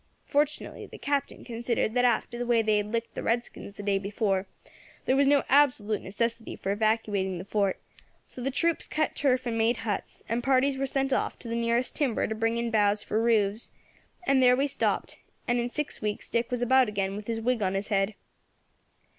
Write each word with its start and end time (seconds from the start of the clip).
Fortunately 0.25 0.87
the 0.87 0.97
Captain 0.97 1.43
considered 1.43 1.93
that 1.93 2.05
after 2.05 2.39
the 2.39 2.45
way 2.47 2.63
they 2.63 2.77
had 2.77 2.91
licked 2.91 3.13
the 3.13 3.21
redskins 3.21 3.77
the 3.77 3.83
day 3.83 3.99
before 3.99 4.47
there 5.05 5.15
was 5.15 5.27
no 5.27 5.43
absolute 5.47 6.01
necessity 6.01 6.55
for 6.55 6.71
evacuating 6.71 7.37
the 7.37 7.45
Fort; 7.45 7.79
so 8.25 8.41
the 8.41 8.49
troops 8.49 8.87
cut 8.87 9.15
turf 9.15 9.45
and 9.45 9.59
made 9.59 9.77
huts, 9.85 10.23
and 10.27 10.41
parties 10.43 10.75
were 10.75 10.87
sent 10.87 11.13
off 11.13 11.37
to 11.37 11.47
the 11.47 11.53
nearest 11.53 11.95
timber 11.95 12.25
to 12.25 12.33
bring 12.33 12.57
in 12.57 12.71
boughs 12.71 13.03
for 13.03 13.21
roofs, 13.21 13.69
and 14.25 14.41
there 14.41 14.55
we 14.57 14.65
stopped, 14.65 15.19
and 15.47 15.59
in 15.59 15.69
six 15.69 16.01
weeks 16.01 16.27
Dick 16.29 16.49
was 16.49 16.63
about 16.63 16.89
again 16.89 17.15
with 17.15 17.27
his 17.27 17.39
wig 17.39 17.61
on 17.61 17.75
his 17.75 17.89
head. 17.89 18.15